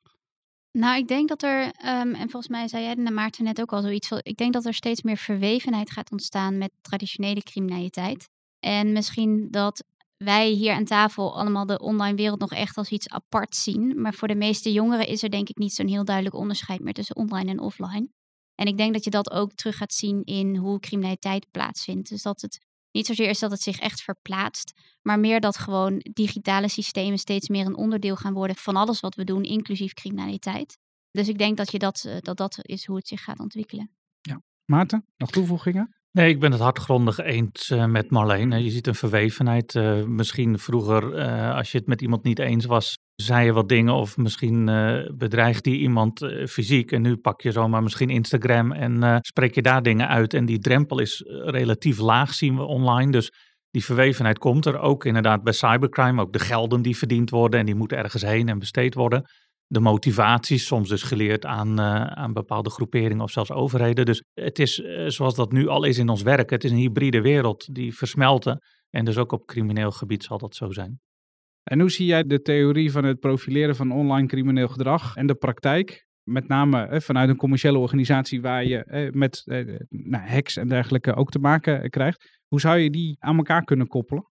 [0.79, 3.73] Nou, ik denk dat er, um, en volgens mij zei jij de Maarten net ook
[3.73, 8.29] al zoiets ik denk dat er steeds meer verwevenheid gaat ontstaan met traditionele criminaliteit.
[8.59, 9.85] En misschien dat
[10.25, 14.01] wij hier aan tafel allemaal de online wereld nog echt als iets apart zien.
[14.01, 16.93] Maar voor de meeste jongeren is er denk ik niet zo'n heel duidelijk onderscheid meer
[16.93, 18.09] tussen online en offline.
[18.55, 22.09] En ik denk dat je dat ook terug gaat zien in hoe criminaliteit plaatsvindt.
[22.09, 25.99] Dus dat het niet zozeer is dat het zich echt verplaatst, maar meer dat gewoon
[26.13, 30.79] digitale systemen steeds meer een onderdeel gaan worden van alles wat we doen, inclusief criminaliteit.
[31.11, 33.91] Dus ik denk dat je dat, eh, dat, dat is hoe het zich gaat ontwikkelen.
[34.21, 34.43] Ja.
[34.65, 35.97] Maarten, nog toevoegingen?
[36.13, 38.63] Nee, ik ben het hardgrondig eens uh, met Marleen.
[38.63, 39.75] Je ziet een verwevenheid.
[39.75, 43.69] Uh, misschien vroeger, uh, als je het met iemand niet eens was, zei je wat
[43.69, 43.95] dingen.
[43.95, 44.65] Of misschien
[45.17, 46.93] bedreigde je iemand fysiek.
[46.93, 50.35] En nu pak je zomaar misschien Instagram en spreek je daar dingen uit.
[50.35, 53.11] En die drempel is relatief laag, zien we online.
[53.11, 53.33] Dus
[53.71, 56.21] die verwevenheid komt er ook inderdaad bij cybercrime.
[56.21, 59.25] Ook de gelden die verdiend worden en die moeten ergens heen en besteed worden
[59.67, 64.07] de motivaties, soms dus geleerd aan, uh, aan bepaalde groeperingen of zelfs overheden.
[64.07, 66.77] Dus het is uh, zoals dat nu al is in ons werk, het is een
[66.77, 68.59] hybride wereld die versmelten.
[68.91, 71.01] En dus ook op crimineel gebied zal dat zo zijn.
[71.63, 75.35] En hoe zie jij de theorie van het profileren van online crimineel gedrag en de
[75.35, 76.07] praktijk?
[76.23, 80.69] Met name eh, vanuit een commerciële organisatie waar je eh, met eh, nou, hacks en
[80.69, 82.41] dergelijke ook te maken krijgt.
[82.49, 84.31] Hoe zou je die aan elkaar kunnen koppelen?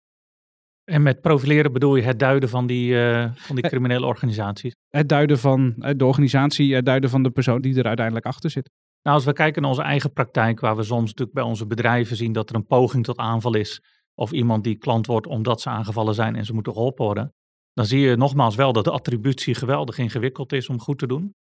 [0.85, 4.75] En met profileren bedoel je het duiden van die, uh, van die criminele organisaties?
[4.89, 8.71] Het duiden van de organisatie, het duiden van de persoon die er uiteindelijk achter zit.
[9.03, 12.17] Nou, als we kijken naar onze eigen praktijk, waar we soms natuurlijk bij onze bedrijven
[12.17, 13.83] zien dat er een poging tot aanval is,
[14.15, 17.35] of iemand die klant wordt omdat ze aangevallen zijn en ze moeten geholpen worden,
[17.73, 21.35] dan zie je nogmaals wel dat de attributie geweldig ingewikkeld is om goed te doen.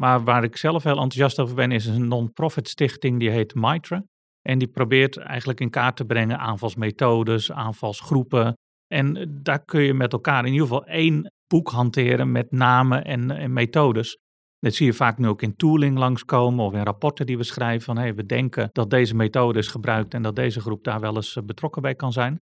[0.00, 4.04] Maar waar ik zelf heel enthousiast over ben, is een non-profit stichting die heet Mitra.
[4.42, 8.56] En die probeert eigenlijk in kaart te brengen aanvalsmethodes, aanvalsgroepen,
[8.88, 13.04] en eh, daar kun je met elkaar in ieder geval één boek hanteren met namen
[13.04, 14.18] en, en methodes.
[14.58, 17.82] Dat zie je vaak nu ook in tooling langskomen of in rapporten die we schrijven
[17.82, 21.14] van hey, we denken dat deze methode is gebruikt en dat deze groep daar wel
[21.16, 22.40] eens eh, betrokken bij kan zijn.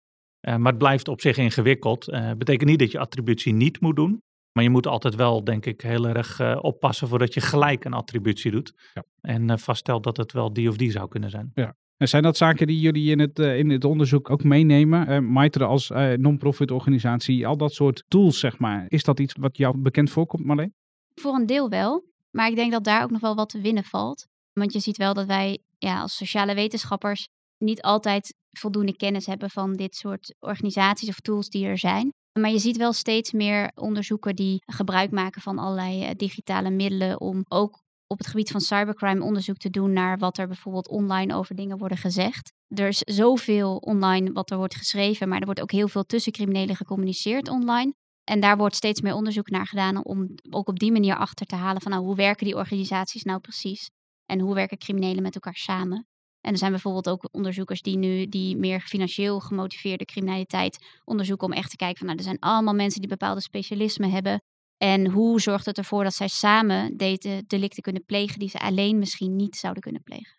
[0.49, 2.09] Uh, maar het blijft op zich ingewikkeld.
[2.09, 4.23] Uh, betekent niet dat je attributie niet moet doen.
[4.53, 7.93] Maar je moet altijd wel, denk ik, heel erg uh, oppassen voordat je gelijk een
[7.93, 8.91] attributie doet.
[8.95, 9.05] Ja.
[9.21, 11.51] En vaststelt dat het wel die of die zou kunnen zijn.
[11.55, 11.75] Ja.
[12.09, 15.11] Zijn dat zaken die jullie in het, uh, in het onderzoek ook meenemen?
[15.11, 18.85] Uh, Maitre als uh, non-profit organisatie, al dat soort tools, zeg maar.
[18.89, 20.75] Is dat iets wat jou bekend voorkomt, Marleen?
[21.15, 22.05] Voor een deel wel.
[22.31, 24.27] Maar ik denk dat daar ook nog wel wat te winnen valt.
[24.53, 29.51] Want je ziet wel dat wij ja, als sociale wetenschappers niet altijd voldoende kennis hebben
[29.51, 32.13] van dit soort organisaties of tools die er zijn.
[32.33, 37.45] Maar je ziet wel steeds meer onderzoeken die gebruik maken van allerlei digitale middelen om
[37.49, 41.55] ook op het gebied van cybercrime onderzoek te doen naar wat er bijvoorbeeld online over
[41.55, 42.53] dingen worden gezegd.
[42.69, 46.33] Er is zoveel online wat er wordt geschreven, maar er wordt ook heel veel tussen
[46.33, 47.95] criminelen gecommuniceerd online.
[48.25, 51.55] En daar wordt steeds meer onderzoek naar gedaan om ook op die manier achter te
[51.55, 53.91] halen van nou, hoe werken die organisaties nou precies?
[54.27, 56.07] En hoe werken criminelen met elkaar samen?
[56.41, 61.53] En er zijn bijvoorbeeld ook onderzoekers die nu die meer financieel gemotiveerde criminaliteit onderzoeken om
[61.53, 64.43] echt te kijken van nou, er zijn allemaal mensen die bepaalde specialismen hebben.
[64.83, 68.99] En hoe zorgt het ervoor dat zij samen deze delicten kunnen plegen die ze alleen
[68.99, 70.39] misschien niet zouden kunnen plegen?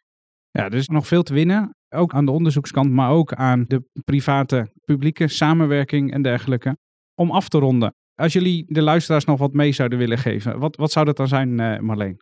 [0.51, 1.75] Ja, er is nog veel te winnen.
[1.89, 6.77] Ook aan de onderzoekskant, maar ook aan de private, publieke samenwerking en dergelijke.
[7.15, 10.75] Om af te ronden, als jullie de luisteraars nog wat mee zouden willen geven, wat,
[10.75, 12.21] wat zou dat dan zijn, uh, Marleen?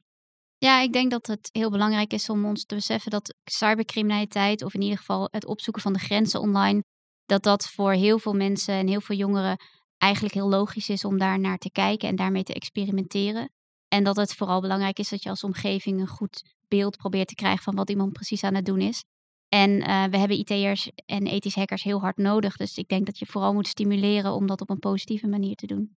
[0.57, 4.73] Ja, ik denk dat het heel belangrijk is om ons te beseffen dat cybercriminaliteit, of
[4.73, 6.83] in ieder geval het opzoeken van de grenzen online,
[7.25, 9.57] dat dat voor heel veel mensen en heel veel jongeren
[9.99, 13.49] eigenlijk heel logisch is om daar naar te kijken en daarmee te experimenteren.
[13.87, 17.35] En dat het vooral belangrijk is dat je als omgeving een goed beeld probeert te
[17.35, 19.03] krijgen van wat iemand precies aan het doen is.
[19.49, 22.55] En uh, we hebben IT'ers en ethisch hackers heel hard nodig.
[22.55, 25.67] Dus ik denk dat je vooral moet stimuleren om dat op een positieve manier te
[25.67, 25.97] doen.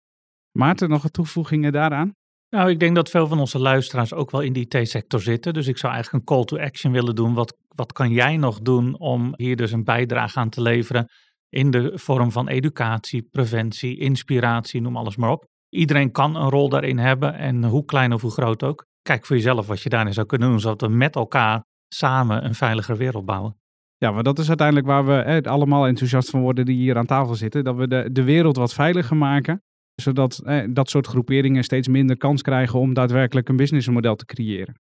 [0.52, 2.14] Maarten, nog toevoegingen daaraan?
[2.48, 5.54] Nou, ik denk dat veel van onze luisteraars ook wel in die IT-sector zitten.
[5.54, 7.34] Dus ik zou eigenlijk een call to action willen doen.
[7.34, 11.08] Wat, wat kan jij nog doen om hier dus een bijdrage aan te leveren
[11.50, 15.46] in de vorm van educatie, preventie, inspiratie, noem alles maar op.
[15.68, 18.86] Iedereen kan een rol daarin hebben en hoe klein of hoe groot ook.
[19.02, 22.54] Kijk voor jezelf wat je daarin zou kunnen doen, zodat we met elkaar samen een
[22.54, 23.58] veiliger wereld bouwen.
[23.96, 27.34] Ja, maar dat is uiteindelijk waar we allemaal enthousiast van worden die hier aan tafel
[27.34, 27.64] zitten.
[27.64, 29.62] Dat we de, de wereld wat veiliger maken
[30.00, 34.80] zodat dat soort groeperingen steeds minder kans krijgen om daadwerkelijk een businessmodel te creëren.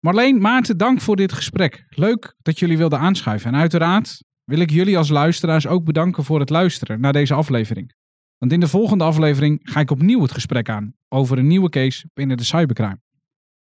[0.00, 1.86] Marleen, Maarten, dank voor dit gesprek.
[1.88, 3.52] Leuk dat jullie wilden aanschuiven.
[3.52, 7.94] En uiteraard wil ik jullie als luisteraars ook bedanken voor het luisteren naar deze aflevering.
[8.38, 12.10] Want in de volgende aflevering ga ik opnieuw het gesprek aan over een nieuwe case
[12.14, 13.00] binnen de cybercrime.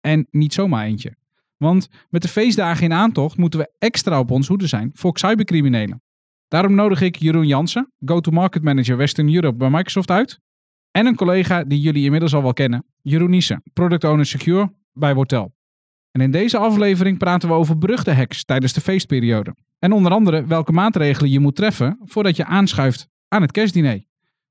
[0.00, 1.16] En niet zomaar eentje.
[1.56, 6.02] Want met de feestdagen in aantocht moeten we extra op ons hoede zijn voor cybercriminelen.
[6.48, 10.40] Daarom nodig ik Jeroen Jansen, Go-to-Market Manager Western Europe bij Microsoft uit.
[10.90, 15.14] En een collega die jullie inmiddels al wel kennen, Jeroen Niesen, Product Owner Secure bij
[15.14, 15.53] Wortel.
[16.14, 19.54] En in deze aflevering praten we over hacks tijdens de feestperiode.
[19.78, 24.04] En onder andere welke maatregelen je moet treffen voordat je aanschuift aan het kerstdiner.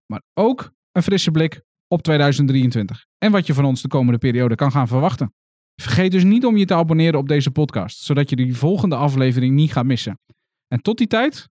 [0.06, 4.56] Maar ook een frisse blik op 2023 en wat je van ons de komende periode
[4.56, 5.34] kan gaan verwachten.
[5.76, 9.56] Vergeet dus niet om je te abonneren op deze podcast, zodat je die volgende aflevering
[9.56, 10.20] niet gaat missen.
[10.68, 11.50] En tot die tijd,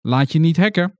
[0.00, 0.97] laat je niet hacken.